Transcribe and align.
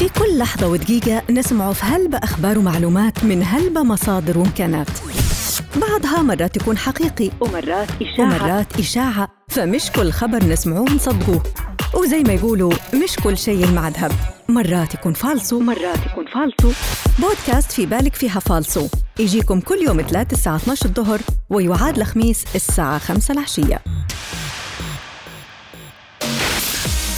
في 0.00 0.08
كل 0.08 0.38
لحظة 0.38 0.68
ودقيقة 0.68 1.22
نسمع 1.30 1.72
في 1.72 1.84
هلبة 1.84 2.18
أخبار 2.18 2.58
ومعلومات 2.58 3.24
من 3.24 3.42
هلبة 3.42 3.82
مصادر 3.82 4.38
وإمكانات. 4.38 4.88
بعضها 5.76 6.22
مرات 6.22 6.56
يكون 6.56 6.78
حقيقي 6.78 7.30
ومرات 7.40 7.88
إشاعة. 8.02 8.26
ومرات 8.26 8.78
إشاعة. 8.78 9.28
فمش 9.48 9.90
كل 9.90 10.10
خبر 10.12 10.44
نسمعوه 10.44 10.90
نصدقوه 10.90 11.42
وزي 11.94 12.22
ما 12.22 12.32
يقولوا 12.32 12.72
مش 12.94 13.16
كل 13.24 13.38
شيء 13.38 13.64
المعذب 13.64 14.12
مرات 14.48 14.94
يكون 14.94 15.12
فالصو. 15.12 15.56
ومرات 15.56 16.06
يكون 16.06 16.24
فالصو. 16.34 16.72
بودكاست 17.18 17.72
في 17.72 17.86
بالك 17.86 18.14
فيها 18.14 18.40
فالصو. 18.40 18.88
يجيكم 19.18 19.60
كل 19.60 19.78
يوم 19.86 20.02
ثلاث 20.02 20.32
الساعة 20.32 20.56
12 20.56 20.86
الظهر 20.86 21.20
ويعاد 21.50 21.98
الخميس 21.98 22.44
الساعة 22.54 22.98
5 22.98 23.32
العشية. 23.32 23.82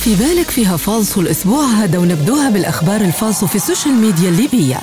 في 0.04 0.14
بالك 0.14 0.50
فيها 0.50 0.76
فالصو 0.76 1.20
الأسبوع 1.20 1.64
هذا 1.64 1.98
ونبدوها 1.98 2.50
بالأخبار 2.50 3.00
الفالصو 3.00 3.46
في 3.46 3.56
السوشيال 3.56 3.94
ميديا 3.94 4.28
الليبية 4.28 4.80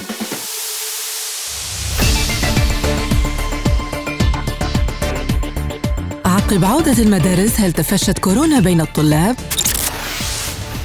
عقب 6.25 6.65
عودة 6.65 7.03
المدارس 7.03 7.59
هل 7.59 7.71
تفشت 7.73 8.19
كورونا 8.19 8.59
بين 8.59 8.81
الطلاب؟ 8.81 9.35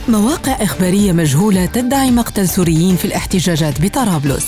مواقع 0.09 0.52
إخبارية 0.52 1.12
مجهولة 1.12 1.66
تدعي 1.66 2.10
مقتل 2.10 2.48
سوريين 2.48 2.96
في 2.96 3.04
الاحتجاجات 3.04 3.80
بطرابلس 3.80 4.46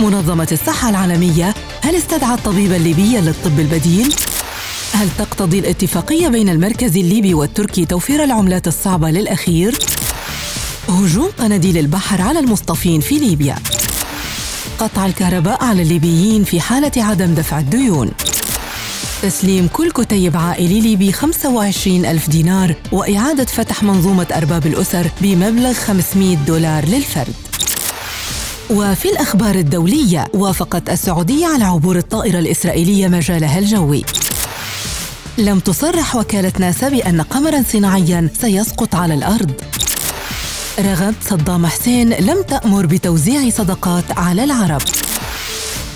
منظمة 0.00 0.48
الصحة 0.52 0.90
العالمية 0.90 1.54
هل 1.82 1.96
استدعت 1.96 2.38
الطبيب 2.38 2.72
الليبي 2.72 3.16
للطب 3.20 3.60
البديل؟ 3.60 4.14
هل 4.94 5.08
تقتضي 5.18 5.58
الاتفاقية 5.58 6.28
بين 6.28 6.48
المركز 6.48 6.96
الليبي 6.96 7.34
والتركي 7.34 7.84
توفير 7.84 8.24
العملات 8.24 8.68
الصعبة 8.68 9.10
للأخير؟ 9.10 9.78
هجوم 10.88 11.28
قناديل 11.38 11.78
البحر 11.78 12.22
على 12.22 12.38
المصطفين 12.38 13.00
في 13.00 13.18
ليبيا. 13.18 13.56
قطع 14.78 15.06
الكهرباء 15.06 15.64
على 15.64 15.82
الليبيين 15.82 16.44
في 16.44 16.60
حالة 16.60 16.92
عدم 16.96 17.34
دفع 17.34 17.58
الديون. 17.58 18.10
تسليم 19.22 19.68
كل 19.72 19.90
كتيب 19.90 20.36
عائلي 20.36 20.80
ليبي 20.80 21.12
25 21.12 22.06
ألف 22.06 22.28
دينار 22.28 22.74
وإعادة 22.92 23.44
فتح 23.44 23.82
منظومة 23.82 24.26
أرباب 24.36 24.66
الأسر 24.66 25.06
بمبلغ 25.20 25.72
500 25.72 26.36
دولار 26.36 26.84
للفرد. 26.84 27.34
وفي 28.70 29.08
الأخبار 29.08 29.54
الدولية 29.54 30.26
وافقت 30.34 30.90
السعودية 30.90 31.46
على 31.46 31.64
عبور 31.64 31.98
الطائرة 31.98 32.38
الإسرائيلية 32.38 33.08
مجالها 33.08 33.58
الجوي. 33.58 34.04
لم 35.38 35.58
تصرح 35.58 36.16
وكالة 36.16 36.52
ناسا 36.58 36.88
بأن 36.88 37.20
قمرا 37.20 37.62
صناعيا 37.72 38.28
سيسقط 38.40 38.94
على 38.94 39.14
الأرض 39.14 39.50
رغد 40.78 41.14
صدام 41.22 41.66
حسين 41.66 42.08
لم 42.12 42.42
تأمر 42.42 42.86
بتوزيع 42.86 43.50
صدقات 43.50 44.04
على 44.18 44.44
العرب 44.44 44.82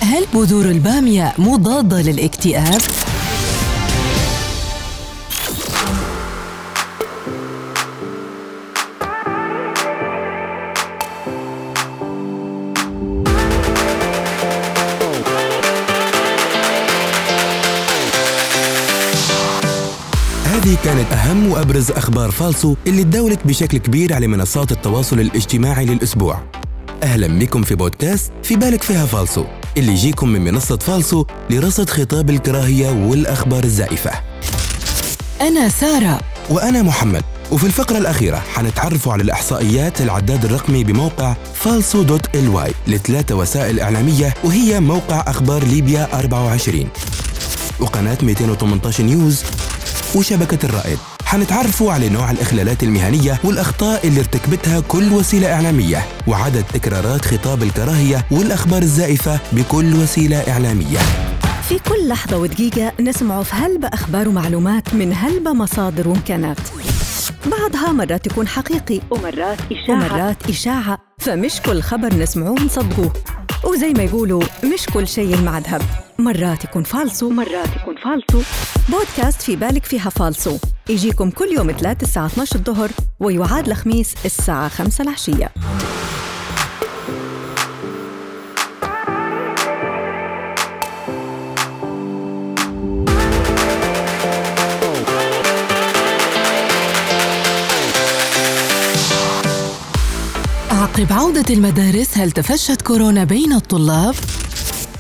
هل 0.01 0.25
بذور 0.35 0.65
البامية 0.65 1.33
مضادة 1.39 2.03
للاكتئاب؟ 2.03 2.81
هذه 20.69 20.79
كانت 20.85 21.13
أهم 21.13 21.47
وأبرز 21.47 21.91
أخبار 21.91 22.31
فالصو 22.31 22.75
اللي 22.87 23.05
تداولت 23.05 23.39
بشكل 23.45 23.79
كبير 23.79 24.15
على 24.15 24.27
منصات 24.27 24.73
التواصل 24.73 25.21
الاجتماعي 25.21 25.85
للأسبوع. 25.85 26.43
أهلا 27.03 27.39
بكم 27.39 27.63
في 27.63 27.75
بودكاست 27.75 28.33
في 28.43 28.57
بالك 28.57 28.83
فيها 28.83 29.07
فالصو 29.07 29.45
اللي 29.77 29.93
يجيكم 29.93 30.29
من 30.29 30.45
منصة 30.45 30.77
فالصو 30.77 31.25
لرصد 31.51 31.91
خطاب 31.91 32.31
الكراهية 32.31 32.91
والأخبار 32.91 33.65
الزائفة. 33.65 34.11
أنا 35.41 35.69
سارة. 35.69 36.21
وأنا 36.51 36.83
محمد. 36.83 37.23
وفي 37.53 37.65
الفقرة 37.65 37.99
الأخيرة 37.99 38.37
حنتعرفوا 38.55 39.13
على 39.13 39.23
الإحصائيات 39.23 40.01
العداد 40.01 40.45
الرقمي 40.45 40.85
بموقع 40.85 41.37
فالصو 41.55 42.03
dot 42.03 42.37
ly 42.37 42.73
لثلاثة 42.87 43.35
وسائل 43.35 43.81
إعلامية 43.81 44.35
وهي 44.45 44.81
موقع 44.81 45.25
أخبار 45.27 45.65
ليبيا 45.65 46.19
24 46.19 46.89
وقناة 47.81 48.19
218 48.23 49.05
نيوز 49.05 49.45
وشبكة 50.15 50.67
الرائد. 50.67 50.99
حنتعرفوا 51.25 51.93
على 51.93 52.09
نوع 52.09 52.31
الإخلالات 52.31 52.83
المهنية 52.83 53.39
والأخطاء 53.45 54.07
اللي 54.07 54.21
ارتكبتها 54.21 54.81
كل 54.81 55.13
وسيلة 55.13 55.53
إعلامية 55.53 56.05
وعدد 56.27 56.65
تكرارات 56.75 57.25
خطاب 57.25 57.63
الكراهية 57.63 58.25
والأخبار 58.31 58.83
الزائفة 58.83 59.41
بكل 59.53 59.95
وسيلة 59.95 60.37
إعلامية. 60.37 60.99
في 61.69 61.79
كل 61.79 62.09
لحظة 62.09 62.37
ودقيقة 62.37 62.93
نسمع 63.01 63.43
في 63.43 63.55
هلبة 63.55 63.89
أخبار 63.89 64.29
ومعلومات 64.29 64.95
من 64.95 65.13
هلبة 65.15 65.53
مصادر 65.53 66.09
وإمكانات. 66.09 66.59
بعضها 67.47 67.93
مرات 67.93 68.27
يكون 68.27 68.49
حقيقي 68.49 69.01
ومرات 69.11 69.59
إشاعة. 69.73 69.97
ومرات 69.97 70.49
إشاعة. 70.49 70.99
فمش 71.19 71.61
كل 71.61 71.83
خبر 71.83 72.15
نسمعوه 72.15 72.61
نصدقوه 72.61 73.13
وزي 73.65 73.93
ما 73.93 74.03
يقولوا 74.03 74.43
مش 74.75 74.87
كل 74.95 75.09
شيء 75.09 75.35
المعذب 75.35 75.83
مرات 76.21 76.65
يكون 76.65 76.83
فالصو 76.83 77.27
ومرات 77.27 77.77
يكون 77.77 77.97
فالصو 77.97 78.43
بودكاست 78.89 79.43
في 79.43 79.57
بالك 79.57 79.85
فيها 79.85 80.11
فالصو 80.11 80.59
يجيكم 80.89 81.31
كل 81.31 81.49
يوم 81.57 81.73
ثلاث 81.73 82.03
الساعة 82.03 82.27
12 82.27 82.57
الظهر 82.57 82.91
ويعاد 83.21 83.69
الخميس 83.69 84.15
الساعة 84.25 84.69
5 84.69 85.03
العشية. 85.03 85.53
عقب 100.71 101.13
عودة 101.13 101.55
المدارس 101.55 102.19
هل 102.19 102.31
تفشت 102.31 102.83
كورونا 102.83 103.25
بين 103.25 103.53
الطلاب؟ 103.53 104.15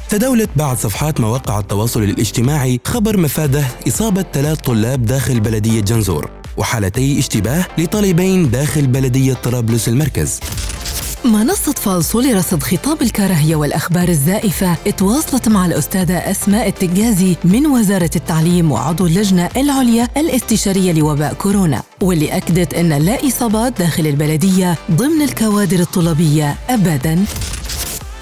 تداولت 0.08 0.50
بعض 0.56 0.76
صفحات 0.76 1.20
مواقع 1.20 1.58
التواصل 1.58 2.02
الاجتماعي 2.02 2.80
خبر 2.84 3.16
مفاده 3.16 3.64
إصابة 3.88 4.24
ثلاث 4.32 4.58
طلاب 4.60 5.06
داخل 5.06 5.41
بلدية 5.41 5.80
جنزور 5.80 6.30
وحالتي 6.56 7.19
اشتباه 7.19 7.66
لطالبين 7.78 8.50
داخل 8.50 8.86
بلدية 8.86 9.34
طرابلس 9.34 9.88
المركز. 9.88 10.41
منصة 11.24 11.72
فالصو 11.72 12.20
لرصد 12.20 12.62
خطاب 12.62 13.02
الكراهية 13.02 13.56
والأخبار 13.56 14.08
الزائفة 14.08 14.76
اتواصلت 14.86 15.48
مع 15.48 15.66
الأستاذة 15.66 16.16
أسماء 16.16 16.68
التجازي 16.68 17.36
من 17.44 17.66
وزارة 17.66 18.10
التعليم 18.16 18.72
وعضو 18.72 19.06
اللجنة 19.06 19.48
العليا 19.56 20.08
الاستشارية 20.16 20.92
لوباء 20.92 21.34
كورونا 21.34 21.82
واللي 22.02 22.36
أكدت 22.36 22.74
أن 22.74 22.92
لا 22.92 23.28
إصابات 23.28 23.78
داخل 23.78 24.06
البلدية 24.06 24.76
ضمن 24.91 25.22
الكوادر 25.22 25.80
الطلابية 25.80 26.56
أبداً. 26.68 27.24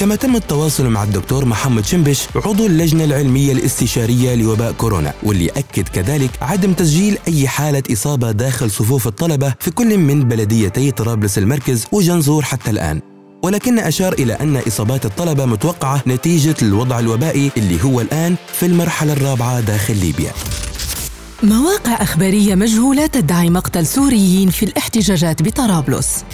كما 0.00 0.16
تم 0.16 0.36
التواصل 0.36 0.86
مع 0.88 1.02
الدكتور 1.02 1.44
محمد 1.44 1.84
شنبش 1.84 2.26
عضو 2.36 2.66
اللجنة 2.66 3.04
العلمية 3.04 3.52
الاستشارية 3.52 4.34
لوباء 4.34 4.72
كورونا 4.72 5.14
واللي 5.22 5.48
أكد 5.48 5.88
كذلك 5.88 6.30
عدم 6.42 6.72
تسجيل 6.72 7.18
أي 7.28 7.48
حالة 7.48 7.82
إصابة 7.92 8.30
داخل 8.30 8.70
صفوف 8.70 9.06
الطلبة 9.06 9.54
في 9.60 9.70
كل 9.70 9.98
من 9.98 10.28
بلديتي 10.28 10.90
طرابلس 10.90 11.38
المركز 11.38 11.86
وجنزور 11.92 12.42
حتى 12.42 12.70
الآن. 12.70 13.00
ولكن 13.42 13.78
أشار 13.78 14.12
إلى 14.12 14.32
أن 14.32 14.56
إصابات 14.56 15.06
الطلبة 15.06 15.44
متوقعة 15.44 16.02
نتيجة 16.06 16.54
الوضع 16.62 16.98
الوبائي 16.98 17.50
اللي 17.56 17.84
هو 17.84 18.00
الآن 18.00 18.36
في 18.52 18.66
المرحلة 18.66 19.12
الرابعة 19.12 19.60
داخل 19.60 19.96
ليبيا. 19.96 20.32
مواقع 21.42 22.02
أخبارية 22.02 22.54
مجهولة 22.54 23.06
تدعي 23.06 23.50
مقتل 23.50 23.86
سوريين 23.86 24.50
في 24.50 24.64
الاحتجاجات 24.64 25.42
بطرابلس. 25.42 26.24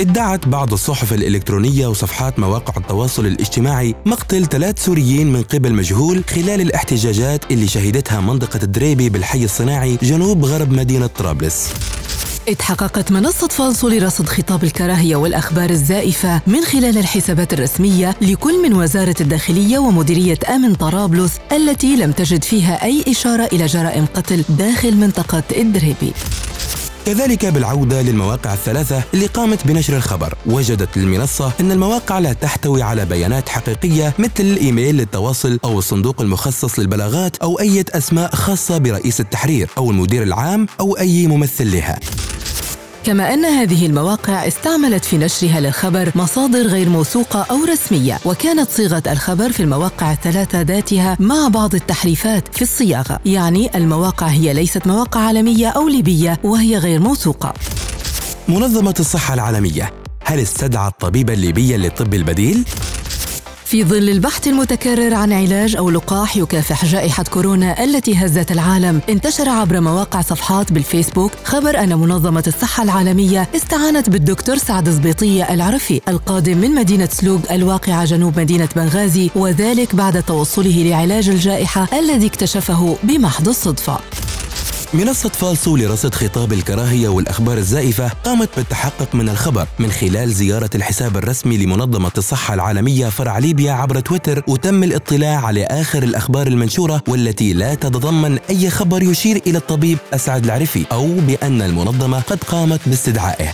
ادعت 0.00 0.48
بعض 0.48 0.72
الصحف 0.72 1.12
الإلكترونية 1.12 1.86
وصفحات 1.86 2.38
مواقع 2.38 2.74
التواصل 2.76 3.26
الاجتماعي 3.26 3.94
مقتل 4.06 4.46
ثلاث 4.46 4.84
سوريين 4.84 5.32
من 5.32 5.42
قبل 5.42 5.72
مجهول 5.72 6.24
خلال 6.30 6.60
الاحتجاجات 6.60 7.52
اللي 7.52 7.68
شهدتها 7.68 8.20
منطقة 8.20 8.60
الدريبي 8.62 9.08
بالحي 9.08 9.44
الصناعي 9.44 9.98
جنوب 10.02 10.44
غرب 10.44 10.72
مدينة 10.72 11.06
طرابلس. 11.06 11.68
اتحققت 12.48 13.12
منصة 13.12 13.48
فالصو 13.48 13.88
لرصد 13.88 14.26
خطاب 14.26 14.64
الكراهية 14.64 15.16
والأخبار 15.16 15.70
الزائفة 15.70 16.40
من 16.46 16.64
خلال 16.64 16.98
الحسابات 16.98 17.52
الرسمية 17.52 18.16
لكل 18.20 18.62
من 18.62 18.74
وزارة 18.74 19.16
الداخلية 19.20 19.78
ومديرية 19.78 20.38
أمن 20.54 20.74
طرابلس 20.74 21.32
التي 21.52 21.96
لم 21.96 22.12
تجد 22.12 22.44
فيها 22.44 22.84
أي 22.84 23.04
إشارة 23.08 23.48
إلى 23.52 23.66
جرائم 23.66 24.06
قتل 24.14 24.44
داخل 24.48 24.96
منطقة 24.96 25.42
الدريبي. 25.56 26.12
كذلك 27.06 27.46
بالعودة 27.46 28.02
للمواقع 28.02 28.52
الثلاثة 28.54 29.02
اللي 29.14 29.26
قامت 29.26 29.66
بنشر 29.66 29.96
الخبر 29.96 30.34
وجدت 30.46 30.96
المنصة 30.96 31.52
أن 31.60 31.72
المواقع 31.72 32.18
لا 32.18 32.32
تحتوي 32.32 32.82
على 32.82 33.04
بيانات 33.04 33.48
حقيقية 33.48 34.14
مثل 34.18 34.30
الإيميل 34.40 34.96
للتواصل 34.96 35.58
أو 35.64 35.78
الصندوق 35.78 36.20
المخصص 36.20 36.78
للبلاغات 36.78 37.36
أو 37.36 37.60
أي 37.60 37.84
أسماء 37.90 38.34
خاصة 38.34 38.78
برئيس 38.78 39.20
التحرير 39.20 39.70
أو 39.78 39.90
المدير 39.90 40.22
العام 40.22 40.66
أو 40.80 40.98
أي 40.98 41.26
ممثل 41.26 41.72
لها. 41.72 41.98
كما 43.06 43.34
أن 43.34 43.44
هذه 43.44 43.86
المواقع 43.86 44.46
استعملت 44.46 45.04
في 45.04 45.18
نشرها 45.18 45.60
للخبر 45.60 46.12
مصادر 46.14 46.66
غير 46.66 46.88
موثوقة 46.88 47.46
أو 47.50 47.64
رسمية 47.64 48.18
وكانت 48.24 48.70
صيغة 48.70 49.02
الخبر 49.06 49.52
في 49.52 49.60
المواقع 49.60 50.12
الثلاثة 50.12 50.60
ذاتها 50.60 51.16
مع 51.20 51.48
بعض 51.48 51.74
التحريفات 51.74 52.56
في 52.56 52.62
الصياغة 52.62 53.20
يعني 53.26 53.76
المواقع 53.76 54.26
هي 54.26 54.52
ليست 54.52 54.86
مواقع 54.86 55.20
عالمية 55.20 55.68
أو 55.68 55.88
ليبية 55.88 56.40
وهي 56.44 56.78
غير 56.78 57.00
موثوقة 57.00 57.54
منظمة 58.48 58.94
الصحة 59.00 59.34
العالمية 59.34 59.92
هل 60.24 60.40
استدعى 60.40 60.88
الطبيب 60.88 61.30
الليبي 61.30 61.76
للطب 61.76 62.14
البديل؟ 62.14 62.64
في 63.66 63.84
ظل 63.84 64.08
البحث 64.08 64.48
المتكرر 64.48 65.14
عن 65.14 65.32
علاج 65.32 65.76
أو 65.76 65.90
لقاح 65.90 66.36
يكافح 66.36 66.84
جائحة 66.84 67.24
كورونا 67.24 67.84
التي 67.84 68.16
هزت 68.16 68.52
العالم 68.52 69.00
انتشر 69.08 69.48
عبر 69.48 69.80
مواقع 69.80 70.20
صفحات 70.20 70.72
بالفيسبوك 70.72 71.32
خبر 71.44 71.78
أن 71.78 71.98
منظمة 71.98 72.44
الصحة 72.46 72.82
العالمية 72.82 73.48
استعانت 73.56 74.10
بالدكتور 74.10 74.56
سعد 74.56 74.88
زبيطيه 74.88 75.54
العرفي 75.54 76.00
القادم 76.08 76.58
من 76.58 76.70
مدينة 76.74 77.08
سلوق 77.12 77.52
الواقعة 77.52 78.04
جنوب 78.04 78.40
مدينة 78.40 78.68
بنغازي 78.76 79.30
وذلك 79.34 79.94
بعد 79.94 80.22
توصله 80.22 80.82
لعلاج 80.82 81.28
الجائحة 81.28 81.88
الذي 81.98 82.26
اكتشفه 82.26 82.96
بمحض 83.02 83.48
الصدفة. 83.48 83.98
منصة 84.94 85.28
فالسو 85.28 85.76
لرصد 85.76 86.14
خطاب 86.14 86.52
الكراهية 86.52 87.08
والأخبار 87.08 87.58
الزائفة 87.58 88.08
قامت 88.08 88.48
بالتحقق 88.56 89.14
من 89.14 89.28
الخبر 89.28 89.66
من 89.78 89.90
خلال 89.90 90.32
زيارة 90.32 90.70
الحساب 90.74 91.16
الرسمي 91.16 91.56
لمنظمة 91.56 92.12
الصحة 92.18 92.54
العالمية 92.54 93.08
فرع 93.08 93.38
ليبيا 93.38 93.72
عبر 93.72 94.00
تويتر 94.00 94.42
وتم 94.48 94.84
الاطلاع 94.84 95.46
على 95.46 95.64
آخر 95.64 96.02
الأخبار 96.02 96.46
المنشورة 96.46 97.02
والتي 97.08 97.52
لا 97.52 97.74
تتضمن 97.74 98.38
أي 98.50 98.70
خبر 98.70 99.02
يشير 99.02 99.42
إلى 99.46 99.58
الطبيب 99.58 99.98
أسعد 100.14 100.44
العرفي 100.44 100.84
أو 100.92 101.06
بأن 101.06 101.62
المنظمة 101.62 102.20
قد 102.20 102.44
قامت 102.44 102.80
باستدعائه. 102.86 103.52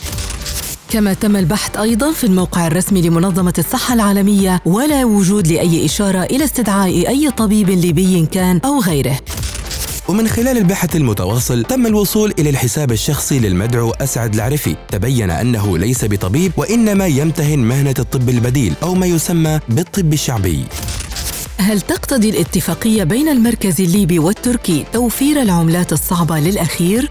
كما 0.90 1.14
تم 1.14 1.36
البحث 1.36 1.76
أيضا 1.76 2.12
في 2.12 2.24
الموقع 2.24 2.66
الرسمي 2.66 3.02
لمنظمة 3.02 3.54
الصحة 3.58 3.94
العالمية 3.94 4.62
ولا 4.64 5.04
وجود 5.04 5.48
لأي 5.48 5.84
إشارة 5.84 6.22
إلى 6.22 6.44
استدعاء 6.44 7.08
أي 7.08 7.30
طبيب 7.30 7.70
ليبي 7.70 8.26
كان 8.26 8.60
أو 8.64 8.80
غيره. 8.80 9.18
ومن 10.08 10.28
خلال 10.28 10.58
البحث 10.58 10.96
المتواصل 10.96 11.64
تم 11.64 11.86
الوصول 11.86 12.34
إلى 12.38 12.50
الحساب 12.50 12.92
الشخصي 12.92 13.38
للمدعو 13.38 13.90
أسعد 13.90 14.34
العرفي 14.34 14.76
تبين 14.90 15.30
أنه 15.30 15.78
ليس 15.78 16.04
بطبيب 16.04 16.52
وإنما 16.56 17.06
يمتهن 17.06 17.58
مهنة 17.58 17.94
الطب 17.98 18.28
البديل 18.28 18.74
أو 18.82 18.94
ما 18.94 19.06
يسمى 19.06 19.60
بالطب 19.68 20.12
الشعبي. 20.12 20.64
هل 21.58 21.80
تقتضي 21.80 22.30
الاتفاقية 22.30 23.04
بين 23.04 23.28
المركز 23.28 23.80
الليبي 23.80 24.18
والتركي 24.18 24.84
توفير 24.92 25.42
العملات 25.42 25.92
الصعبة 25.92 26.38
للأخير؟ 26.38 27.08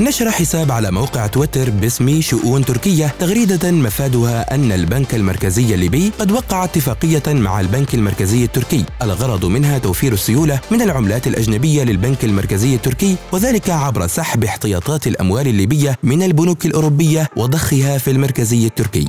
نشر 0.00 0.30
حساب 0.30 0.72
على 0.72 0.90
موقع 0.90 1.26
تويتر 1.26 1.70
باسم 1.70 2.20
شؤون 2.20 2.64
تركية 2.64 3.14
تغريدة 3.18 3.70
مفادها 3.70 4.54
أن 4.54 4.72
البنك 4.72 5.14
المركزي 5.14 5.74
الليبي 5.74 6.12
قد 6.18 6.32
وقع 6.32 6.64
اتفاقية 6.64 7.22
مع 7.26 7.60
البنك 7.60 7.94
المركزي 7.94 8.44
التركي. 8.44 8.84
الغرض 9.02 9.44
منها 9.44 9.78
توفير 9.78 10.12
السيولة 10.12 10.60
من 10.70 10.82
العملات 10.82 11.26
الأجنبية 11.26 11.82
للبنك 11.82 12.24
المركزي 12.24 12.74
التركي 12.74 13.16
وذلك 13.32 13.70
عبر 13.70 14.06
سحب 14.06 14.44
احتياطات 14.44 15.06
الأموال 15.06 15.48
الليبية 15.48 15.98
من 16.02 16.22
البنوك 16.22 16.66
الأوروبية 16.66 17.28
وضخها 17.36 17.98
في 17.98 18.10
المركزي 18.10 18.66
التركي. 18.66 19.08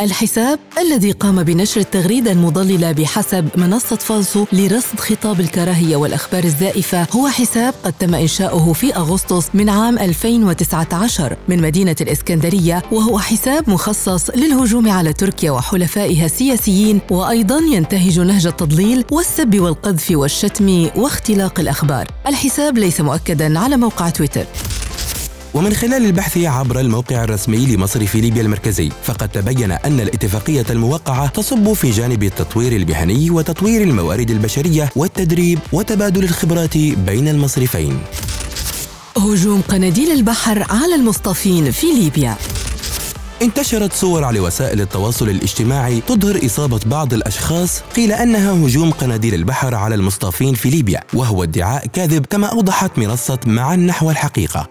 الحساب 0.00 0.58
الذي 0.78 1.12
قام 1.12 1.42
بنشر 1.42 1.80
التغريدة 1.80 2.32
المضللة 2.32 2.92
بحسب 2.92 3.48
منصة 3.56 3.96
فالسو 3.96 4.46
لرصد 4.52 5.00
خطاب 5.00 5.40
الكراهية 5.40 5.96
والأخبار 5.96 6.44
الزائفة 6.44 7.06
هو 7.12 7.28
حساب 7.28 7.74
قد 7.84 7.92
تم 7.92 8.14
إنشاؤه 8.14 8.72
في 8.72 8.96
أغسطس 8.96 9.48
من 9.54 9.68
عام 9.68 9.98
2019 9.98 11.36
من 11.48 11.62
مدينة 11.62 11.96
الإسكندرية 12.00 12.82
وهو 12.92 13.18
حساب 13.18 13.70
مخصص 13.70 14.30
للهجوم 14.30 14.88
على 14.90 15.12
تركيا 15.12 15.50
وحلفائها 15.50 16.26
السياسيين 16.26 17.00
وأيضا 17.10 17.58
ينتهج 17.58 18.20
نهج 18.20 18.46
التضليل 18.46 19.04
والسب 19.12 19.60
والقذف 19.60 20.10
والشتم 20.10 20.88
واختلاق 20.96 21.60
الأخبار. 21.60 22.06
الحساب 22.26 22.78
ليس 22.78 23.00
مؤكدا 23.00 23.58
على 23.58 23.76
موقع 23.76 24.08
تويتر. 24.08 24.44
ومن 25.54 25.72
خلال 25.74 26.06
البحث 26.06 26.38
عبر 26.38 26.80
الموقع 26.80 27.24
الرسمي 27.24 27.66
لمصرف 27.66 28.14
ليبيا 28.14 28.42
المركزي 28.42 28.90
فقد 29.02 29.28
تبين 29.28 29.72
أن 29.72 30.00
الاتفاقية 30.00 30.66
الموقعة 30.70 31.26
تصب 31.26 31.72
في 31.72 31.90
جانب 31.90 32.22
التطوير 32.22 32.76
المهني 32.76 33.30
وتطوير 33.30 33.82
الموارد 33.82 34.30
البشرية 34.30 34.90
والتدريب 34.96 35.58
وتبادل 35.72 36.24
الخبرات 36.24 36.76
بين 36.78 37.28
المصرفين. 37.28 37.98
هجوم 39.16 39.60
قناديل 39.68 40.12
البحر 40.12 40.66
على 40.70 40.94
المصطفين 40.94 41.70
في 41.70 41.86
ليبيا. 41.86 42.36
انتشرت 43.42 43.92
صور 43.92 44.24
على 44.24 44.40
وسائل 44.40 44.80
التواصل 44.80 45.28
الاجتماعي 45.28 46.00
تظهر 46.00 46.46
إصابة 46.46 46.80
بعض 46.86 47.14
الأشخاص 47.14 47.80
قيل 47.96 48.12
أنها 48.12 48.52
هجوم 48.52 48.90
قناديل 48.90 49.34
البحر 49.34 49.74
على 49.74 49.94
المصطافين 49.94 50.54
في 50.54 50.70
ليبيا 50.70 51.00
وهو 51.14 51.42
ادعاء 51.42 51.86
كاذب 51.86 52.26
كما 52.26 52.46
أوضحت 52.46 52.98
منصة 52.98 53.38
معا 53.46 53.76
نحو 53.76 54.10
الحقيقة. 54.10 54.68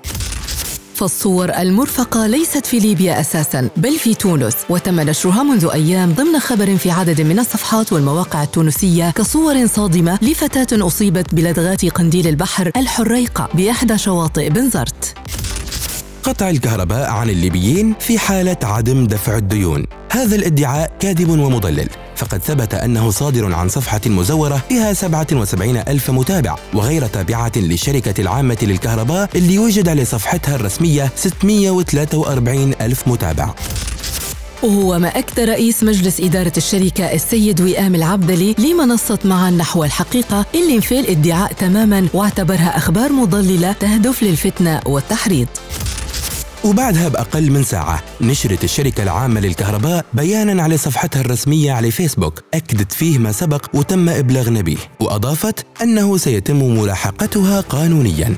فالصور 0.95 1.49
المرفقة 1.49 2.27
ليست 2.27 2.65
في 2.65 2.79
ليبيا 2.79 3.19
أساسا 3.19 3.69
بل 3.77 3.99
في 3.99 4.13
تونس. 4.13 4.55
وتم 4.69 4.99
نشرها 4.99 5.43
منذ 5.43 5.69
أيام 5.73 6.13
ضمن 6.13 6.39
خبر 6.39 6.77
في 6.77 6.91
عدد 6.91 7.21
من 7.21 7.39
الصفحات 7.39 7.93
والمواقع 7.93 8.43
التونسية 8.43 9.11
كصور 9.11 9.67
صادمة 9.67 10.19
لفتاة 10.21 10.87
أصيبت 10.87 11.35
بلدغات 11.35 11.85
قنديل 11.85 12.27
البحر 12.27 12.71
الحريقة 12.77 13.49
بإحدى 13.53 13.97
شواطئ 13.97 14.49
بنزرت 14.49 15.15
قطع 16.23 16.49
الكهرباء 16.49 17.09
عن 17.09 17.29
الليبيين 17.29 17.95
في 17.99 18.19
حالة 18.19 18.57
عدم 18.63 19.07
دفع 19.07 19.37
الديون. 19.37 19.85
هذا 20.11 20.35
الادعاء 20.35 20.91
كاذب 20.99 21.29
ومضلل. 21.29 21.89
فقد 22.23 22.41
ثبت 22.43 22.73
أنه 22.73 23.09
صادر 23.09 23.53
عن 23.53 23.69
صفحة 23.69 24.01
مزورة 24.05 24.63
فيها 24.69 24.93
77 24.93 25.77
ألف 25.77 26.11
متابع 26.11 26.55
وغير 26.73 27.07
تابعة 27.07 27.51
للشركة 27.55 28.21
العامة 28.21 28.57
للكهرباء 28.61 29.29
اللي 29.35 29.53
يوجد 29.53 29.89
على 29.89 30.05
صفحتها 30.05 30.55
الرسمية 30.55 31.11
643 31.15 32.73
ألف 32.81 33.07
متابع. 33.07 33.53
وهو 34.63 34.99
ما 34.99 35.07
أكد 35.07 35.39
رئيس 35.39 35.83
مجلس 35.83 36.19
إدارة 36.19 36.53
الشركة 36.57 37.13
السيد 37.13 37.61
وئام 37.61 37.95
العبدلي 37.95 38.55
لمنصة 38.59 39.19
معا 39.25 39.49
نحو 39.49 39.83
الحقيقة 39.83 40.45
اللي 40.55 40.75
انفى 40.75 40.99
الادعاء 40.99 41.53
تماما 41.53 42.07
واعتبرها 42.13 42.77
أخبار 42.77 43.11
مضللة 43.11 43.71
تهدف 43.71 44.23
للفتنة 44.23 44.81
والتحريض. 44.85 45.47
وبعدها 46.65 47.07
بأقل 47.07 47.51
من 47.51 47.63
ساعة 47.63 48.03
نشرت 48.21 48.63
الشركة 48.63 49.03
العامة 49.03 49.39
للكهرباء 49.39 50.05
بيانا 50.13 50.63
على 50.63 50.77
صفحتها 50.77 51.21
الرسمية 51.21 51.71
على 51.71 51.91
فيسبوك. 51.91 52.43
أكدت 52.53 52.91
فيه 52.91 53.17
ما 53.17 53.31
سبق 53.31 53.65
وتم 53.73 54.09
إبلاغنا 54.09 54.61
به 54.61 54.77
وأضافت 54.99 55.65
أنه 55.81 56.17
سيتم 56.17 56.79
ملاحقتها 56.79 57.61
قانونياً. 57.61 58.35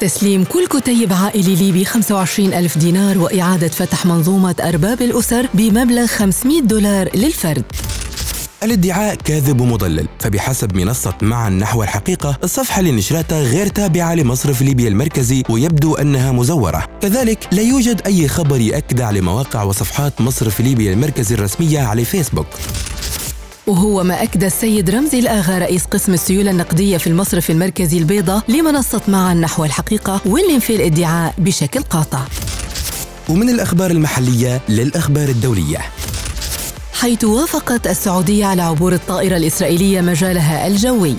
تسليم 0.00 0.44
كل 0.44 0.66
كتيب 0.66 1.12
عائلي 1.12 1.54
ليبي 1.56 1.84
25 1.84 2.52
ألف 2.52 2.78
دينار 2.78 3.18
وإعادة 3.18 3.68
فتح 3.68 4.06
منظومة 4.06 4.54
أرباب 4.60 5.02
الأسر 5.02 5.46
بمبلغ 5.54 6.06
500 6.06 6.60
دولار 6.60 7.08
للفرد. 7.14 7.64
الادعاء 8.62 9.14
كاذب 9.14 9.60
ومضلل 9.60 10.08
فبحسب 10.18 10.76
منصة 10.76 11.14
معا 11.22 11.50
نحو 11.50 11.82
الحقيقة 11.82 12.38
الصفحة 12.44 12.80
اللي 12.80 12.92
نشرتها 12.92 13.42
غير 13.42 13.66
تابعة 13.66 14.14
لمصرف 14.14 14.62
ليبيا 14.62 14.88
المركزي 14.88 15.42
ويبدو 15.48 15.94
أنها 15.94 16.32
مزورة. 16.32 16.84
كذلك 17.00 17.48
لا 17.52 17.62
يوجد 17.62 18.02
أي 18.06 18.28
خبر 18.28 18.60
يأكد 18.60 19.00
على 19.00 19.20
مواقع 19.20 19.62
وصفحات 19.62 20.20
مصرف 20.20 20.60
ليبيا 20.60 20.92
المركزي 20.92 21.34
الرسمية 21.34 21.80
على 21.80 22.04
فيسبوك. 22.04 22.46
وهو 23.66 24.04
ما 24.04 24.22
أكد 24.22 24.44
السيد 24.44 24.90
رمزي 24.90 25.18
الآغا 25.18 25.58
رئيس 25.58 25.84
قسم 25.84 26.14
السيولة 26.14 26.50
النقدية 26.50 26.96
في 26.96 27.06
المصرف 27.06 27.50
المركزي 27.50 27.98
البيضاء 27.98 28.42
لمنصة 28.48 29.02
معا 29.08 29.34
نحو 29.34 29.64
الحقيقة 29.64 30.20
واللي 30.26 30.54
انفى 30.54 30.76
الادعاء 30.76 31.34
بشكل 31.38 31.82
قاطع. 31.82 32.20
ومن 33.28 33.48
الأخبار 33.48 33.90
المحلية 33.90 34.60
للأخبار 34.68 35.28
الدولية. 35.28 35.78
حيث 37.00 37.24
وافقت 37.24 37.86
السعودية 37.86 38.46
على 38.46 38.62
عبور 38.62 38.92
الطائرة 38.92 39.36
الإسرائيلية 39.36 40.00
مجالها 40.00 40.66
الجوي. 40.66 41.16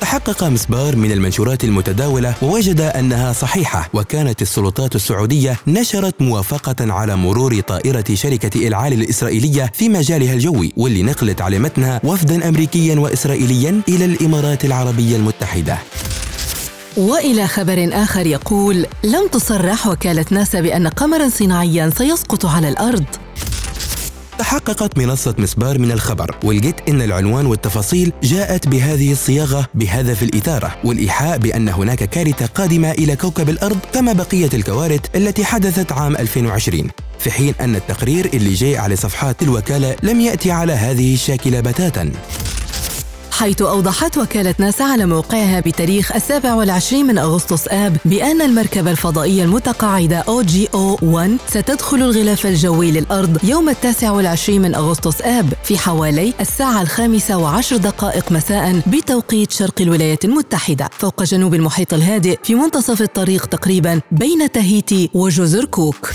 تحقق 0.00 0.44
مسبار 0.44 0.96
من 0.96 1.12
المنشورات 1.12 1.64
المتداولة 1.64 2.34
ووجد 2.42 2.80
أنها 2.80 3.32
صحيحة 3.32 3.90
وكانت 3.94 4.42
السلطات 4.42 4.94
السعودية 4.94 5.56
نشرت 5.66 6.22
موافقة 6.22 6.92
على 6.92 7.16
مرور 7.16 7.60
طائرة 7.60 8.04
شركة 8.14 8.68
إلعال 8.68 8.92
الإسرائيلية 8.92 9.70
في 9.74 9.88
مجالها 9.88 10.34
الجوي 10.34 10.72
واللي 10.76 11.02
نقلت 11.02 11.40
على 11.40 11.58
متنها 11.58 12.00
وفدا 12.04 12.48
أمريكيا 12.48 12.98
وإسرائيليا 13.00 13.80
إلى 13.88 14.04
الإمارات 14.04 14.64
العربية 14.64 15.16
المتحدة. 15.16 15.78
وإلى 16.96 17.46
خبر 17.46 17.88
آخر 17.92 18.26
يقول 18.26 18.86
لم 19.04 19.28
تصرح 19.32 19.86
وكالة 19.86 20.26
ناسا 20.30 20.60
بأن 20.60 20.88
قمرا 20.88 21.28
صناعيا 21.28 21.90
سيسقط 21.98 22.46
على 22.46 22.68
الأرض. 22.68 23.04
تحققت 24.38 24.98
منصة 24.98 25.34
مسبار 25.38 25.78
من 25.78 25.92
الخبر 25.92 26.36
ولقيت 26.44 26.88
أن 26.88 27.02
العنوان 27.02 27.46
والتفاصيل 27.46 28.12
جاءت 28.22 28.68
بهذه 28.68 29.12
الصياغة 29.12 29.66
بهدف 29.74 30.22
الإثارة 30.22 30.76
والإيحاء 30.84 31.38
بأن 31.38 31.68
هناك 31.68 32.04
كارثة 32.04 32.46
قادمة 32.46 32.90
إلى 32.90 33.16
كوكب 33.16 33.48
الأرض 33.48 33.78
كما 33.92 34.12
بقية 34.12 34.50
الكوارث 34.54 35.00
التي 35.14 35.44
حدثت 35.44 35.92
عام 35.92 36.16
2020 36.16 36.90
في 37.18 37.30
حين 37.30 37.54
أن 37.60 37.76
التقرير 37.76 38.30
اللي 38.34 38.54
جاء 38.54 38.78
على 38.78 38.96
صفحات 38.96 39.42
الوكالة 39.42 39.96
لم 40.02 40.20
يأتي 40.20 40.50
على 40.50 40.72
هذه 40.72 41.14
الشاكلة 41.14 41.60
بتاتا. 41.60 42.12
حيث 43.38 43.62
أوضحت 43.62 44.18
وكالة 44.18 44.54
ناسا 44.58 44.82
على 44.82 45.06
موقعها 45.06 45.60
بتاريخ 45.60 46.12
السابع 46.14 46.54
والعشرين 46.54 47.06
من 47.06 47.18
أغسطس 47.18 47.68
آب 47.68 47.96
بأن 48.04 48.42
المركبة 48.42 48.90
الفضائية 48.90 49.44
المتقاعدة 49.44 50.16
أو 50.16 50.42
جي 50.42 50.68
أو 50.74 50.98
1 51.02 51.36
ستدخل 51.48 51.96
الغلاف 51.96 52.46
الجوي 52.46 52.90
للأرض 52.90 53.38
يوم 53.44 53.68
التاسع 53.68 54.10
والعشرين 54.10 54.62
من 54.62 54.74
أغسطس 54.74 55.22
آب 55.22 55.52
في 55.64 55.78
حوالي 55.78 56.32
الساعة 56.40 56.82
الخامسة 56.82 57.38
وعشر 57.38 57.76
دقائق 57.76 58.32
مساء 58.32 58.82
بتوقيت 58.86 59.50
شرق 59.50 59.80
الولايات 59.80 60.24
المتحدة 60.24 60.90
فوق 60.98 61.22
جنوب 61.22 61.54
المحيط 61.54 61.94
الهادئ 61.94 62.38
في 62.42 62.54
منتصف 62.54 63.02
الطريق 63.02 63.46
تقريبا 63.46 64.00
بين 64.12 64.52
تاهيتي 64.52 65.10
وجزر 65.14 65.64
كوك 65.64 66.10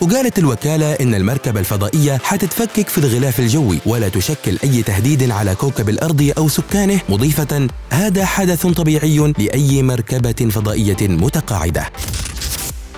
وقالت 0.00 0.38
الوكالة 0.38 0.92
إن 0.92 1.14
المركبة 1.14 1.60
الفضائية 1.60 2.20
حتتفكك 2.24 2.88
في 2.88 2.98
الغلاف 2.98 3.40
الجوي 3.40 3.78
ولا 3.86 4.08
تشكل 4.08 4.58
أي 4.64 4.82
تهديد 4.82 5.30
على 5.30 5.54
كوكب 5.54 5.88
الأرض 5.88 6.32
أو 6.38 6.48
سكانه 6.48 7.00
مضيفة 7.08 7.68
هذا 7.90 8.24
حدث 8.24 8.66
طبيعي 8.66 9.34
لأي 9.38 9.82
مركبة 9.82 10.48
فضائية 10.50 10.96
متقاعدة. 11.00 11.90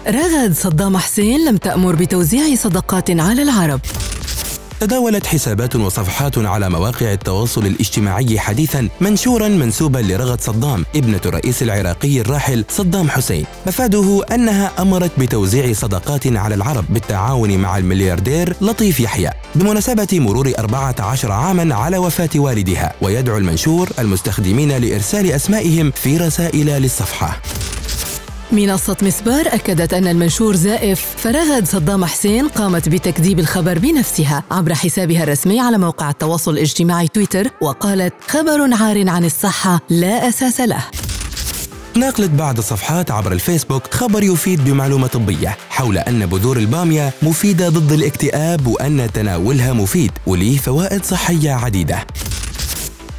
رغد 0.07 0.55
صدام 0.55 0.97
حسين 0.97 1.49
لم 1.49 1.57
تأمر 1.57 1.95
بتوزيع 1.95 2.55
صدقات 2.55 3.11
على 3.11 3.43
العرب. 3.43 3.81
تداولت 4.80 5.26
حسابات 5.26 5.76
وصفحات 5.76 6.38
على 6.38 6.71
مواقع 6.71 7.12
التواصل 7.12 7.66
الاجتماعي 7.66 8.38
حديثا 8.38 8.88
منشورا 9.00 9.49
منسوبا 9.49 9.99
لرغد 9.99 10.40
صدام 10.40 10.85
ابنة 10.97 11.21
الرئيس 11.26 11.62
العراقي 11.62 12.21
الراحل 12.21 12.64
صدام 12.68 13.11
حسين. 13.11 13.45
مفاده 13.66 14.25
أنها 14.33 14.73
أمرت 14.78 15.11
بتوزيع 15.18 15.73
صدقات 15.73 16.26
على 16.26 16.54
العرب 16.54 16.85
بالتعاون 16.90 17.59
مع 17.59 17.78
الملياردير 17.78 18.56
لطيف 18.61 19.00
يحيى. 19.00 19.30
بمناسبة 19.54 20.09
مرور 20.12 20.52
14 20.59 21.33
عاما 21.33 21.75
على 21.75 21.99
وفاة 21.99 22.30
والدها 22.37 22.95
ويدعو 23.02 23.38
المنشور 23.38 23.88
المستخدمين 23.99 24.73
لإرسال 24.73 25.33
أسمائهم 25.33 25.90
في 25.90 26.16
رسائل 26.16 26.66
للصفحة. 26.66 27.40
منصة 28.53 28.97
مسبار 29.03 29.47
أكدت 29.47 29.95
أن 29.95 30.07
المنشور 30.07 30.57
زائف 30.57 31.07
فرغد 31.17 31.67
صدام 31.67 32.05
حسين 32.05 32.49
قامت 32.49 32.88
بتكذيب 32.88 33.38
الخبر 33.38 33.79
بنفسها 33.79 34.45
عبر 34.50 34.75
حسابها 34.75 35.23
الرسمي 35.23 35.61
على 35.61 35.79
موقع 35.79 36.11
التواصل 36.11 36.50
الاجتماعي 36.53 37.09
تويتر 37.09 37.50
وقالت 37.61 38.15
خبر 38.29 38.75
عار 38.75 39.09
عن 39.09 39.25
الصحة 39.25 39.81
لا 39.91 40.29
أساس 40.29 40.61
له. 40.61 40.85
ناقلت 41.97 42.31
بعض 42.31 42.59
الصفحات 42.59 43.11
عبر 43.11 43.33
الفيسبوك 43.33 43.95
خبر 43.95 44.23
يفيد 44.23 44.65
بمعلومة 44.65 45.07
طبية 45.07 45.57
حول 45.71 45.99
أن 45.99 46.26
بذور 46.26 46.57
البامية 46.57 47.12
مفيدة 47.23 47.69
ضد 47.69 47.93
الاكتئاب 47.93 48.67
وأن 48.67 49.09
تناولها 49.15 49.73
مفيد 49.73 50.12
وليه 50.26 50.59
فوائد 50.59 51.05
صحية 51.05 51.53
عديدة. 51.53 52.07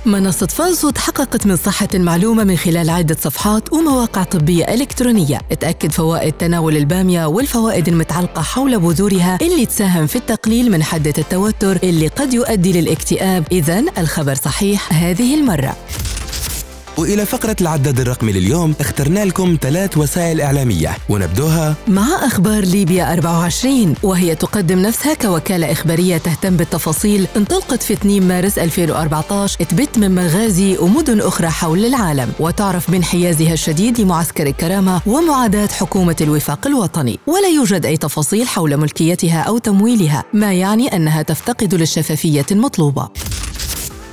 منصة 0.08 0.48
فالسو 0.48 0.90
تحققت 0.90 1.46
من 1.46 1.56
صحة 1.56 1.88
المعلومة 1.94 2.44
من 2.44 2.56
خلال 2.56 2.90
عدة 2.90 3.18
صفحات 3.20 3.74
ومواقع 3.74 4.24
طبية 4.24 4.64
إلكترونية. 4.64 5.38
تأكد 5.60 5.92
فوائد 5.92 6.34
تناول 6.34 6.78
البامية 6.78 7.26
والفوائد 7.26 7.88
المتعلقة 7.88 8.42
حول 8.42 8.80
بذورها 8.80 9.38
اللي 9.42 9.66
تساهم 9.66 10.08
في 10.08 10.16
التقليل 10.16 10.72
من 10.72 10.84
حدة 10.84 11.14
التوتر 11.18 11.80
اللي 11.84 12.08
قد 12.08 12.34
يؤدي 12.34 12.82
للاكتئاب. 12.82 13.48
إذا 13.52 13.84
الخبر 13.98 14.36
صحيح 14.36 14.94
هذه 14.94 15.36
المرة. 15.36 15.76
وإلى 16.98 17.26
فقرة 17.26 17.56
العداد 17.62 18.00
الرقمي 18.00 18.32
لليوم 18.32 18.76
اخترنا 18.80 19.26
لكم 19.26 19.58
ثلاث 19.62 19.98
وسائل 19.98 20.42
إعلامية 20.42 20.98
ونبدوها. 21.10 21.76
مع 21.88 22.08
أخبار 22.26 22.66
ليبيا 22.66 23.14
24 23.14 23.96
وهي 24.04 24.36
تقدم 24.36 24.80
نفسها 24.80 25.14
كوكالة 25.14 25.72
إخبارية 25.72 26.18
تهتم 26.18 26.58
بالتفاصيل 26.58 27.28
انطلقت 27.38 27.84
في 27.84 27.94
2 27.94 28.28
مارس 28.28 28.60
2014 28.60 29.64
تبت 29.64 29.98
من 29.98 30.16
مغازي 30.16 30.78
ومدن 30.78 31.22
أخرى 31.22 31.50
حول 31.50 31.86
العالم 31.86 32.32
وتعرف 32.40 32.92
بانحيازها 32.92 33.54
الشديد 33.54 34.02
لمعسكر 34.02 34.48
الكرامة 34.48 35.02
ومعاداة 35.06 35.68
حكومة 35.68 36.16
الوفاق 36.22 36.68
الوطني. 36.68 37.20
ولا 37.28 37.48
يوجد 37.48 37.86
أي 37.86 37.98
تفاصيل 37.98 38.48
حول 38.48 38.78
ملكيتها 38.78 39.42
أو 39.42 39.58
تمويلها 39.58 40.24
ما 40.34 40.54
يعني 40.54 40.88
أنها 40.96 41.22
تفتقد 41.22 41.76
للشفافية 41.76 42.46
المطلوبة. 42.52 43.10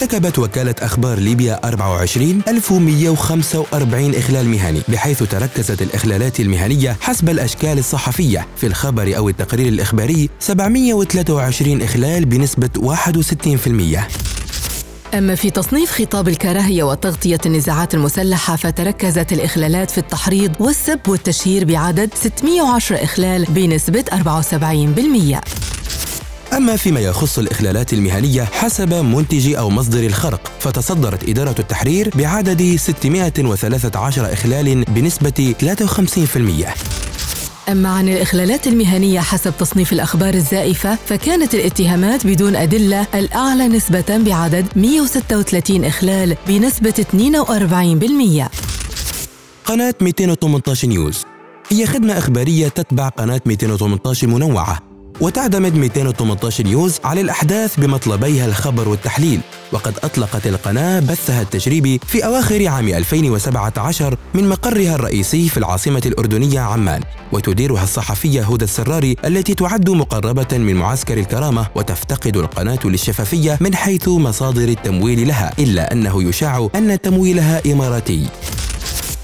ارتكبت 0.05 0.39
وكالة 0.39 0.75
أخبار 0.81 1.19
ليبيا 1.19 1.61
24 1.65 2.43
1145 2.49 4.15
إخلال 4.15 4.49
مهني 4.49 4.81
بحيث 4.89 5.23
تركزت 5.23 5.83
الإخلالات 5.83 6.41
المهنية 6.41 6.97
حسب 7.01 7.29
الأشكال 7.29 7.79
الصحفية. 7.79 8.47
في 8.57 8.67
الخبر 8.67 9.17
أو 9.17 9.29
التقرير 9.29 9.69
الإخباري 9.69 10.31
723 10.41 11.83
إخلال 11.83 12.25
بنسبة 12.25 12.71
61% 12.79 14.01
أما 15.15 15.35
في 15.35 15.51
تصنيف 15.51 15.91
خطاب 15.91 16.29
الكراهية 16.29 16.83
وتغطية 16.83 17.41
النزاعات 17.47 17.95
المسلحة 17.95 18.57
فتركزت 18.57 19.33
الإخلالات 19.33 19.91
في 19.91 19.99
التحريض 19.99 20.53
والسب 20.61 21.01
والتشهير 21.09 21.65
بعدد 21.65 22.11
610 22.15 23.05
إخلال 23.05 23.45
بنسبة 23.45 24.05
74% 24.13 25.65
أما 26.57 26.77
فيما 26.77 27.01
يخص 27.01 27.39
الإخلالات 27.39 27.93
المهنية 27.93 28.43
حسب 28.43 28.95
منتج 28.95 29.55
أو 29.55 29.71
مصدر 29.71 30.07
الخرق 30.07 30.53
فتصدرت 30.59 31.29
إدارة 31.29 31.55
التحرير 31.59 32.11
بعدد 32.15 32.77
613 32.77 34.33
إخلال 34.33 34.85
بنسبة 34.85 35.55
53% 35.61 36.69
أما 37.69 37.89
عن 37.89 38.09
الإخلالات 38.09 38.67
المهنية 38.67 39.21
حسب 39.21 39.53
تصنيف 39.59 39.93
الأخبار 39.93 40.35
الزائفة 40.35 40.99
فكانت 41.07 41.55
الاتهامات 41.55 42.27
بدون 42.27 42.57
أدلة 42.57 43.07
الأعلى 43.15 43.69
نسبة 43.69 44.19
بعدد 44.19 44.67
136 44.77 45.85
إخلال 45.85 46.37
بنسبة 46.49 47.07
42% 48.47 48.49
قناة 49.65 49.95
218 50.01 50.89
نيوز. 50.89 51.23
هي 51.69 51.87
خدمة 51.87 52.19
إخبارية 52.19 52.69
تتبع 52.69 53.09
قناة 53.09 53.41
218 53.47 54.27
منوعة. 54.27 54.94
وتعتمد 55.21 55.75
218 55.75 56.65
نيوز 56.65 57.01
على 57.05 57.21
الأحداث 57.21 57.81
بمطلبيها 57.81 58.47
الخبر 58.47 58.89
والتحليل. 58.89 59.41
وقد 59.73 59.95
أطلقت 60.05 60.47
القناة 60.47 61.01
بثها 61.01 61.43
التجريبي 61.43 62.01
في 62.07 62.25
أواخر 62.25 62.69
عام 62.69 62.89
2017 62.89 64.17
من 64.35 64.49
مقرها 64.49 64.95
الرئيسي 64.95 65.49
في 65.49 65.57
العاصمة 65.57 66.03
الأردنية 66.07 66.61
عمان. 66.61 67.03
وتديرها 67.33 67.83
الصحفية 67.83 68.43
هدى 68.43 68.65
السراري 68.65 69.17
التي 69.25 69.55
تعد 69.55 69.91
مقربة 69.91 70.59
من 70.59 70.75
معسكر 70.75 71.19
الكرامة 71.19 71.67
وتفتقد 71.75 72.37
القناة 72.37 72.79
للشفافية 72.85 73.59
من 73.61 73.75
حيث 73.75 74.09
مصادر 74.09 74.69
التمويل 74.69 75.29
لها 75.29 75.53
إلا 75.59 75.93
أنه 75.93 76.23
يشاع 76.23 76.69
أن 76.75 77.01
تمويلها 77.01 77.63
إماراتي. 77.73 78.27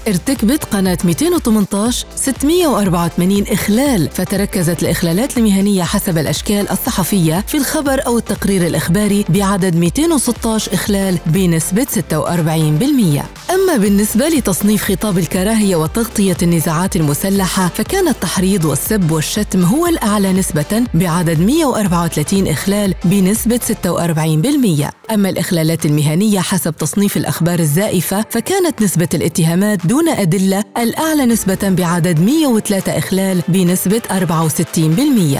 ارتكبت 0.07 0.63
قناة 0.65 0.97
218 1.05 2.05
684 2.15 3.43
إخلال 3.47 4.09
فتركزت 4.09 4.83
الإخلالات 4.83 5.37
المهنية 5.37 5.83
حسب 5.83 6.17
الأشكال 6.17 6.69
الصحفية 6.71 7.43
في 7.47 7.57
الخبر 7.57 8.05
أو 8.07 8.17
التقرير 8.17 8.67
الإخباري 8.67 9.25
بعدد 9.29 9.75
216 9.75 10.73
إخلال 10.73 11.17
بنسبة 11.25 11.87
46% 12.11 13.51
أما 13.71 13.79
بالنسبة 13.79 14.27
لتصنيف 14.27 14.83
خطاب 14.83 15.17
الكراهية 15.17 15.75
وتغطية 15.75 16.37
النزاعات 16.43 16.95
المسلحة 16.95 17.67
فكان 17.67 18.07
التحريض 18.07 18.65
والسب 18.65 19.11
والشتم 19.11 19.63
هو 19.63 19.87
الأعلى 19.87 20.33
نسبة 20.33 20.83
بعدد 20.93 21.39
134 21.39 22.47
إخلال 22.47 22.95
بنسبة 23.05 23.59
46% 23.59 25.11
أما 25.13 25.29
الإخلالات 25.29 25.85
المهنية 25.85 26.39
حسب 26.39 26.75
تصنيف 26.75 27.17
الأخبار 27.17 27.59
الزائفة 27.59 28.25
فكانت 28.29 28.81
نسبة 28.81 29.09
الاتهامات 29.13 29.87
دون 29.87 30.09
أدلة 30.09 30.63
الأعلى 30.77 31.25
نسبة 31.25 31.59
بعدد 31.63 32.19
103 32.19 32.97
إخلال 32.97 33.41
بنسبة 33.47 34.01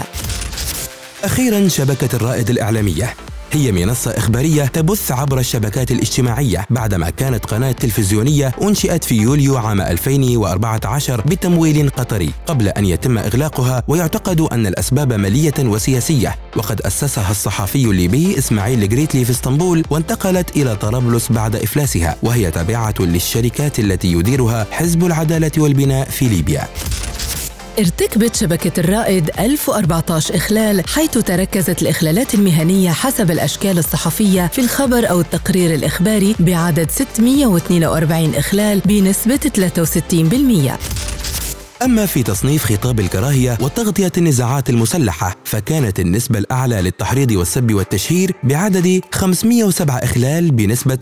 أخيرا 1.24 1.68
شبكة 1.68 2.16
الرائد 2.16 2.50
الإعلامية. 2.50 3.14
هي 3.54 3.72
منصة 3.72 4.10
إخبارية 4.10 4.64
تبث 4.64 5.12
عبر 5.12 5.38
الشبكات 5.38 5.90
الاجتماعية 5.90 6.66
بعدما 6.70 7.10
كانت 7.10 7.46
قناة 7.46 7.72
تلفزيونية 7.72 8.52
أنشئت 8.62 9.04
في 9.04 9.14
يوليو 9.16 9.56
عام 9.56 9.80
2014 9.80 11.20
بتمويل 11.20 11.90
قطري 11.90 12.30
قبل 12.46 12.68
أن 12.68 12.86
يتم 12.86 13.18
إغلاقها 13.18 13.82
ويعتقد 13.88 14.40
أن 14.40 14.66
الأسباب 14.66 15.12
مالية 15.12 15.54
وسياسية. 15.58 16.36
وقد 16.56 16.80
أسسها 16.80 17.30
الصحفي 17.30 17.84
الليبي 17.84 18.38
إسماعيل 18.38 18.82
الجريتلي 18.82 19.24
في 19.24 19.30
إسطنبول 19.30 19.84
وانتقلت 19.90 20.56
إلى 20.56 20.76
طرابلس 20.76 21.32
بعد 21.32 21.56
إفلاسها 21.56 22.16
وهي 22.22 22.50
تابعة 22.50 22.94
للشركات 23.00 23.78
التي 23.78 24.12
يديرها 24.12 24.66
حزب 24.70 25.04
العدالة 25.04 25.52
والبناء 25.58 26.08
في 26.08 26.28
ليبيا. 26.28 26.68
ارتكبت 27.78 28.36
شبكة 28.36 28.80
الرائد 28.80 29.30
1014 29.38 30.36
إخلال 30.36 30.88
حيث 30.88 31.18
تركزت 31.18 31.82
الإخلالات 31.82 32.34
المهنية 32.34 32.90
حسب 32.90 33.30
الأشكال 33.30 33.78
الصحفية 33.78 34.46
في 34.46 34.60
الخبر 34.60 35.10
أو 35.10 35.20
التقرير 35.20 35.74
الإخباري 35.74 36.34
بعدد 36.38 36.90
642 36.90 38.34
إخلال 38.34 38.80
بنسبة 38.84 39.40
63% 40.70 40.72
أما 41.84 42.06
في 42.06 42.22
تصنيف 42.22 42.64
خطاب 42.64 43.00
الكراهية 43.00 43.58
وتغطية 43.60 44.12
النزاعات 44.18 44.70
المسلحة 44.70 45.36
فكانت 45.44 46.00
النسبة 46.00 46.38
الأعلى 46.38 46.82
للتحريض 46.82 47.32
والسب 47.32 47.74
والتشهير 47.74 48.34
بعدد 48.42 49.00
507 49.12 49.96
إخلال 49.98 50.50
بنسبة 50.50 50.98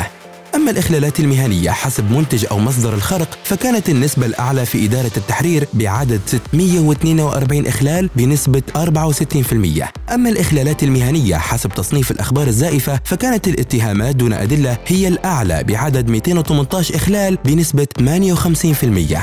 79% 0.00 0.21
أما 0.54 0.70
الإخلالات 0.70 1.20
المهنية 1.20 1.70
حسب 1.70 2.10
منتج 2.10 2.46
أو 2.50 2.58
مصدر 2.58 2.94
الخرق 2.94 3.38
فكانت 3.44 3.88
النسبة 3.88 4.26
الأعلى 4.26 4.66
في 4.66 4.84
إدارة 4.84 5.10
التحرير 5.16 5.68
بعدد 5.74 6.20
642 6.26 7.66
إخلال 7.66 8.10
بنسبة 8.16 8.62
64% 8.76 10.12
أما 10.12 10.28
الإخلالات 10.28 10.82
المهنية 10.82 11.36
حسب 11.36 11.70
تصنيف 11.70 12.10
الأخبار 12.10 12.46
الزائفة 12.46 13.00
فكانت 13.04 13.48
الاتهامات 13.48 14.16
دون 14.16 14.32
أدلة 14.32 14.78
هي 14.86 15.08
الأعلى 15.08 15.64
بعدد 15.64 16.08
218 16.08 16.96
إخلال 16.96 17.38
بنسبة 17.44 17.86
58% 18.00 19.18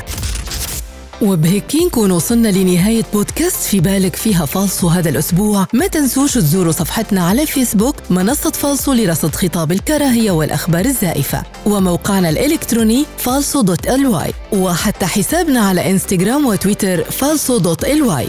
وبهيك 1.22 1.76
نكون 1.86 2.12
وصلنا 2.12 2.48
لنهاية 2.48 3.04
بودكاست 3.14 3.56
في 3.56 3.80
بالك 3.80 4.16
فيها 4.16 4.46
فالصو 4.46 4.88
هذا 4.88 5.10
الأسبوع. 5.10 5.68
ما 5.74 5.88
تنسوش 5.88 6.34
تزوروا 6.34 6.72
صفحتنا 6.72 7.28
على 7.28 7.46
فيسبوك 7.46 7.96
منصة 8.10 8.52
فالصو 8.52 8.94
لرصد 8.94 9.36
خطاب 9.36 9.72
الكراهية 9.72 10.32
والأخبار 10.32 10.86
الزائفة. 10.86 11.44
وموقعنا 11.66 12.30
الإلكتروني 12.30 13.06
فالصو 13.18 13.62
dot 13.62 13.88
ly. 13.88 14.34
وحتى 14.52 15.06
حسابنا 15.06 15.60
على 15.60 15.92
إنستغرام 15.92 16.46
وتويتر 16.46 17.04
فالصو 17.04 17.58
dot 17.58 17.84
ly. 17.84 18.28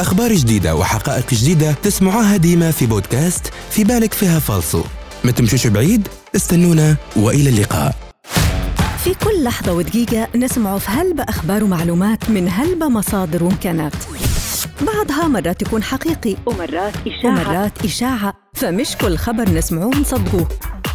أخبار 0.00 0.32
جديدة 0.32 0.74
وحقائق 0.74 1.34
جديدة 1.34 1.72
تسمعوها 1.82 2.36
ديما 2.36 2.70
في 2.70 2.86
بودكاست 2.86 3.42
في 3.70 3.84
بالك 3.84 4.14
فيها 4.14 4.38
فالصو. 4.38 4.82
ما 5.24 5.30
تمشوش 5.30 5.66
بعيد 5.66 6.08
استنونا 6.36 6.96
وإلى 7.16 7.50
اللقاء. 7.50 8.05
في 9.06 9.14
كل 9.14 9.44
لحظة 9.44 9.72
ودقيقة 9.72 10.28
نسمع 10.36 10.78
في 10.78 10.90
هلبة 10.90 11.22
أخبار 11.22 11.64
ومعلومات 11.64 12.30
من 12.30 12.48
هلبة 12.48 12.88
مصادر 12.88 13.44
وإمكانات. 13.44 13.92
بعضها 14.80 15.28
مرات 15.28 15.62
يكون 15.62 15.82
حقيقي 15.82 16.36
ومرات 16.46 16.94
إشاعة. 17.06 17.30
ومرات 17.32 17.84
إشاعة. 17.84 18.34
فمش 18.54 18.96
كل 18.96 19.16
خبر 19.16 19.48
نسمعوه 19.50 19.96
نصدقوه 19.96 20.48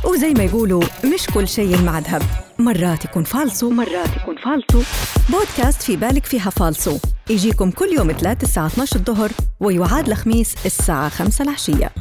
وزي 0.06 0.34
ما 0.34 0.44
يقولوا 0.44 0.84
مش 1.13 1.27
كل 1.34 1.48
شيء 1.48 1.82
مع 1.82 2.00
ذهب 2.00 2.22
مرات 2.60 3.06
يكون 3.06 3.24
فالصو. 3.24 3.68
ومرات 3.68 4.18
يكون 4.22 4.36
فالصو. 4.36 4.84
بودكاست 5.30 5.82
في 5.82 5.96
بالك 5.96 6.25
فيها 6.25 6.50
فالصو. 6.50 6.98
يجيكم 7.30 7.72
كل 7.72 7.89
يوم 7.98 8.12
ثلاث 8.12 8.44
الساعة 8.44 8.68
12 8.68 8.96
الظهر 8.96 9.32
ويعاد 9.60 10.08
الخميس 10.10 10.56
الساعة 10.65 11.10
5 11.10 11.44
العشية. 11.44 11.91